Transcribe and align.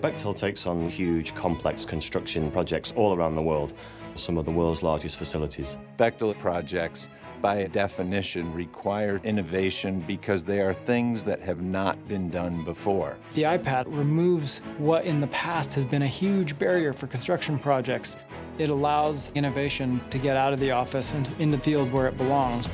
Bechtel 0.00 0.34
takes 0.34 0.66
on 0.66 0.88
huge, 0.88 1.34
complex 1.34 1.84
construction 1.84 2.50
projects 2.50 2.94
all 2.96 3.14
around 3.14 3.34
the 3.34 3.42
world, 3.42 3.74
some 4.14 4.38
of 4.38 4.46
the 4.46 4.50
world's 4.50 4.82
largest 4.82 5.18
facilities. 5.18 5.76
Bechtel 5.98 6.38
projects, 6.38 7.10
by 7.42 7.64
definition, 7.64 8.50
require 8.54 9.20
innovation 9.24 10.00
because 10.06 10.42
they 10.42 10.62
are 10.62 10.72
things 10.72 11.22
that 11.24 11.40
have 11.40 11.60
not 11.60 12.08
been 12.08 12.30
done 12.30 12.64
before. 12.64 13.18
The 13.34 13.42
iPad 13.42 13.84
removes 13.88 14.58
what 14.78 15.04
in 15.04 15.20
the 15.20 15.26
past 15.26 15.74
has 15.74 15.84
been 15.84 16.02
a 16.02 16.06
huge 16.06 16.58
barrier 16.58 16.94
for 16.94 17.06
construction 17.06 17.58
projects. 17.58 18.16
It 18.56 18.70
allows 18.70 19.30
innovation 19.34 20.00
to 20.08 20.18
get 20.18 20.34
out 20.34 20.54
of 20.54 20.60
the 20.60 20.70
office 20.70 21.12
and 21.12 21.28
in 21.38 21.50
the 21.50 21.58
field 21.58 21.92
where 21.92 22.06
it 22.08 22.16
belongs. 22.16 22.70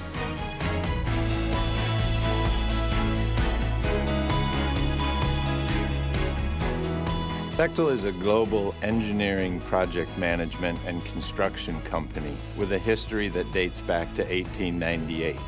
Bechtel 7.56 7.91
is 7.91 8.05
a 8.05 8.12
global 8.12 8.74
engineering, 8.83 9.60
project 9.60 10.19
management, 10.19 10.78
and 10.84 11.02
construction 11.06 11.80
company 11.84 12.37
with 12.55 12.73
a 12.73 12.79
history 12.79 13.29
that 13.29 13.51
dates 13.51 13.80
back 13.80 14.09
to 14.16 14.23
1898. 14.24 15.38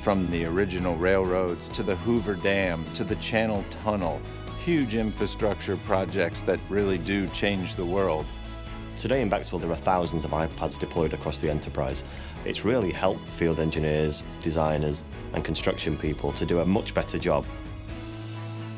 From 0.00 0.30
the 0.30 0.46
original 0.46 0.96
railroads 0.96 1.68
to 1.68 1.82
the 1.82 1.96
Hoover 1.96 2.34
Dam 2.34 2.82
to 2.94 3.04
the 3.04 3.16
Channel 3.16 3.62
Tunnel, 3.68 4.22
huge 4.64 4.94
infrastructure 4.94 5.76
projects 5.76 6.40
that 6.40 6.58
really 6.70 6.96
do 6.96 7.28
change 7.28 7.74
the 7.74 7.84
world. 7.84 8.24
Today 8.96 9.20
in 9.20 9.28
Bechtel 9.28 9.60
there 9.60 9.70
are 9.70 9.76
thousands 9.76 10.24
of 10.24 10.30
iPads 10.30 10.78
deployed 10.78 11.12
across 11.12 11.42
the 11.42 11.50
enterprise. 11.50 12.04
It's 12.46 12.64
really 12.64 12.90
helped 12.90 13.28
field 13.28 13.60
engineers, 13.60 14.24
designers 14.40 15.04
and 15.34 15.44
construction 15.44 15.98
people 15.98 16.32
to 16.32 16.46
do 16.46 16.60
a 16.60 16.64
much 16.64 16.94
better 16.94 17.18
job 17.18 17.44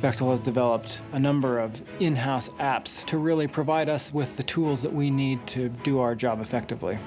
Bechtel 0.05 0.33
has 0.33 0.41
developed 0.41 1.01
a 1.13 1.19
number 1.19 1.59
of 1.59 1.83
in-house 1.99 2.51
apps 2.61 3.07
to 3.07 3.17
really 3.17 3.47
provide 3.49 3.89
us 3.89 4.13
with 4.13 4.37
the 4.37 4.43
tools 4.43 4.83
that 4.83 4.93
we 4.93 5.09
need 5.09 5.47
to 5.47 5.71
do 5.71 5.99
our 5.99 6.15
job 6.15 6.43
effectively. 6.43 6.99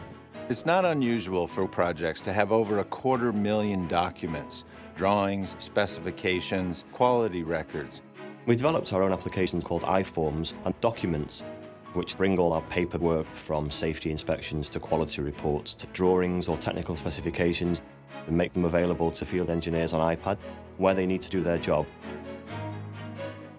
It's 0.50 0.66
not 0.66 0.84
unusual 0.84 1.45
for 1.45 1.68
projects 1.68 2.22
to 2.22 2.34
have 2.34 2.52
over 2.52 2.80
a 2.80 2.84
quarter 2.84 3.31
million 3.31 3.88
documents, 3.88 4.66
drawings, 4.95 5.56
specifications, 5.59 6.86
quality 6.92 7.44
records. 7.44 8.02
We 8.48 8.56
developed 8.56 8.92
our 8.94 9.03
own 9.03 9.14
applications 9.14 9.64
called 9.64 9.84
iForms 9.84 10.56
and 10.66 10.73
documents 10.81 11.45
which 11.94 12.18
bring 12.18 12.38
all 12.40 12.53
our 12.53 12.62
paperwork 12.64 13.31
from 13.34 13.72
safety 13.72 14.12
inspections 14.12 14.70
to 14.70 14.80
quality 14.80 15.22
reports 15.22 15.73
to 15.73 15.88
drawings 15.88 16.48
or 16.48 16.58
technical 16.58 16.95
specifications 16.95 17.81
and 18.28 18.36
make 18.36 18.53
them 18.53 18.66
available 18.66 19.09
to 19.12 19.25
field 19.25 19.50
engineers 19.50 19.94
on 19.94 20.16
iPad 20.16 20.38
where 20.78 20.94
they 20.94 21.06
need 21.06 21.22
to 21.22 21.30
do 21.30 21.42
their 21.42 21.58
job. 21.58 21.86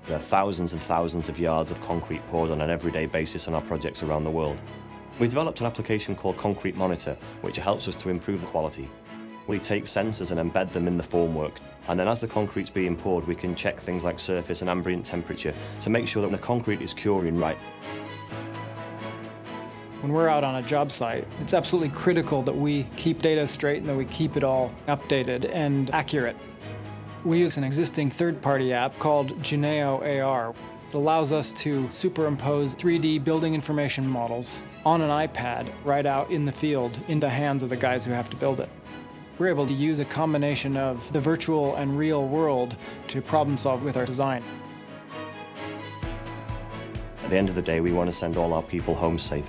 There 0.09 0.17
are 0.17 0.20
thousands 0.20 0.73
and 0.73 0.81
thousands 0.81 1.28
of 1.28 1.39
yards 1.39 1.70
of 1.70 1.83
concrete 1.83 2.27
poured 2.28 2.51
on 2.51 2.62
an 2.62 2.70
everyday 2.70 3.05
basis 3.05 3.47
on 3.47 3.53
our 3.53 3.61
projects 3.61 4.03
around 4.03 4.25
the 4.25 4.31
world. 4.31 4.59
We 5.19 5.28
developed 5.28 5.61
an 5.61 5.67
application 5.67 6.17
called 6.17 6.39
Concrete 6.39 6.77
Monitor, 6.77 7.15
which 7.42 7.59
helps 7.59 7.89
us 7.89 7.97
to 7.97 8.09
improve 8.09 8.41
the 8.41 8.47
quality. 8.47 8.89
We 9.48 9.59
take 9.59 9.84
sensors 9.84 10.34
and 10.34 10.50
embed 10.50 10.73
them 10.73 10.89
in 10.89 10.97
the 10.97 11.05
formwork, 11.05 11.59
and 11.89 12.00
then 12.00 12.09
as 12.09 12.20
the 12.20 12.27
concrete's 12.27 12.70
being 12.70 12.97
poured, 12.97 13.27
we 13.27 13.34
can 13.34 13.55
check 13.55 13.78
things 13.78 14.03
like 14.03 14.19
surface 14.19 14.62
and 14.62 14.70
ambient 14.70 15.05
temperature 15.05 15.53
to 15.81 15.91
make 15.91 16.09
sure 16.09 16.22
that 16.22 16.33
the 16.33 16.39
concrete 16.39 16.81
is 16.81 16.95
curing 16.95 17.37
right. 17.37 17.59
When 20.00 20.15
we're 20.15 20.28
out 20.28 20.43
on 20.43 20.55
a 20.55 20.62
job 20.62 20.91
site, 20.91 21.27
it's 21.43 21.53
absolutely 21.53 21.91
critical 21.91 22.41
that 22.45 22.56
we 22.56 22.84
keep 22.97 23.20
data 23.20 23.47
straight 23.47 23.81
and 23.81 23.89
that 23.91 23.97
we 23.97 24.06
keep 24.06 24.39
it 24.39 24.43
all 24.43 24.72
updated 24.87 25.55
and 25.55 25.91
accurate. 25.91 26.37
We 27.24 27.38
use 27.38 27.56
an 27.56 27.64
existing 27.64 28.11
third-party 28.11 28.72
app 28.72 28.97
called 29.00 29.42
Juneo 29.42 30.22
AR. 30.22 30.50
It 30.50 30.94
allows 30.94 31.32
us 31.32 31.53
to 31.54 31.91
superimpose 31.91 32.76
3D 32.76 33.25
building 33.25 33.54
information 33.54 34.09
models 34.09 34.62
on 34.87 35.00
an 35.00 35.10
iPad 35.10 35.69
right 35.84 36.06
out 36.06 36.31
in 36.31 36.44
the 36.44 36.53
field 36.53 36.97
in 37.09 37.19
the 37.19 37.28
hands 37.28 37.65
of 37.65 37.70
the 37.70 37.76
guys 37.76 38.04
who 38.04 38.12
have 38.12 38.31
to 38.31 38.37
build 38.37 38.60
it. 38.60 38.69
We're 39.37 39.48
able 39.48 39.66
to 39.66 39.72
use 39.72 39.98
a 39.98 40.04
combination 40.04 40.76
of 40.76 41.12
the 41.12 41.19
virtual 41.19 41.75
and 41.75 41.98
real 41.98 42.26
world 42.26 42.76
to 43.09 43.20
problem 43.20 43.59
solve 43.59 43.82
with 43.82 43.97
our 43.97 44.06
design. 44.06 44.44
At 47.25 47.31
the 47.31 47.37
end 47.37 47.48
of 47.48 47.56
the 47.56 47.62
day, 47.62 47.81
we 47.81 47.93
want 47.93 48.06
to 48.09 48.12
send 48.12 48.37
all 48.37 48.54
our 48.54 48.62
people 48.62 48.94
home 48.94 49.19
safe. 49.19 49.48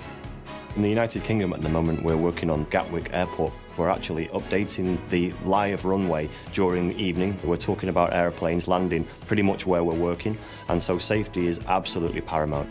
In 0.74 0.82
the 0.82 0.88
United 0.88 1.22
Kingdom 1.22 1.52
at 1.52 1.62
the 1.62 1.68
moment, 1.68 2.02
we're 2.02 2.16
working 2.16 2.50
on 2.50 2.64
Gatwick 2.64 3.10
Airport. 3.12 3.52
We're 3.80 3.88
actually 3.88 4.26
updating 4.26 4.98
the 5.08 5.32
live 5.42 5.86
runway 5.86 6.28
during 6.52 6.90
the 6.90 7.02
evening. 7.02 7.40
We're 7.42 7.56
talking 7.56 7.88
about 7.88 8.12
airplanes 8.12 8.68
landing 8.68 9.06
pretty 9.26 9.40
much 9.40 9.66
where 9.66 9.82
we're 9.82 9.94
working, 9.94 10.36
and 10.68 10.82
so 10.82 10.98
safety 10.98 11.46
is 11.46 11.60
absolutely 11.66 12.20
paramount. 12.20 12.68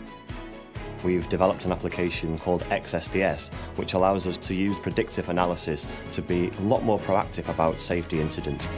We've 1.02 1.28
developed 1.28 1.64
an 1.64 1.72
application 1.72 2.38
called 2.38 2.62
XSDS, 2.70 3.52
which 3.74 3.94
allows 3.94 4.28
us 4.28 4.36
to 4.36 4.54
use 4.54 4.78
predictive 4.78 5.30
analysis 5.30 5.88
to 6.12 6.22
be 6.22 6.46
a 6.46 6.60
lot 6.60 6.84
more 6.84 7.00
proactive 7.00 7.48
about 7.48 7.82
safety 7.82 8.20
incidents 8.20 8.68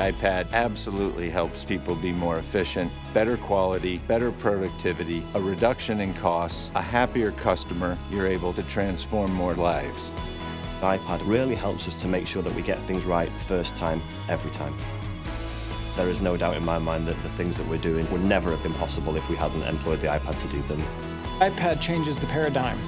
iPad 0.00 0.50
absolutely 0.52 1.28
helps 1.28 1.62
people 1.62 1.94
be 1.94 2.10
more 2.10 2.38
efficient, 2.38 2.90
better 3.12 3.36
quality, 3.36 3.98
better 4.06 4.32
productivity, 4.32 5.22
a 5.34 5.40
reduction 5.40 6.00
in 6.00 6.14
costs, 6.14 6.70
a 6.74 6.80
happier 6.80 7.32
customer, 7.32 7.98
you're 8.10 8.26
able 8.26 8.54
to 8.54 8.62
transform 8.62 9.30
more 9.34 9.54
lives. 9.54 10.14
IPad 10.80 11.20
really 11.26 11.54
helps 11.54 11.86
us 11.88 11.94
to 12.02 12.08
make 12.08 12.26
sure 12.26 12.42
that 12.42 12.54
we 12.54 12.62
get 12.62 12.80
things 12.80 13.04
right 13.04 13.30
first 13.42 13.76
time, 13.76 14.02
every 14.28 14.50
time. 14.50 14.74
There 15.96 16.08
is 16.08 16.20
no 16.20 16.36
doubt 16.36 16.56
in 16.56 16.64
my 16.64 16.78
mind 16.78 17.06
that 17.08 17.22
the 17.22 17.28
things 17.28 17.58
that 17.58 17.66
we're 17.66 17.78
doing 17.78 18.10
would 18.10 18.22
never 18.22 18.50
have 18.50 18.62
been 18.62 18.74
possible 18.74 19.16
if 19.16 19.28
we 19.28 19.36
hadn't 19.36 19.62
employed 19.64 20.00
the 20.00 20.06
iPad 20.06 20.38
to 20.38 20.48
do 20.48 20.62
them. 20.62 20.80
iPad 21.40 21.80
changes 21.80 22.18
the 22.18 22.26
paradigm. 22.26 22.78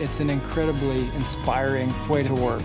It's 0.00 0.20
an 0.20 0.30
incredibly 0.30 1.08
inspiring 1.14 1.92
way 2.08 2.22
to 2.22 2.34
work. 2.34 2.64